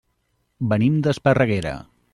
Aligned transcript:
Venim 0.71 0.97
d'Esparreguera. 1.09 1.79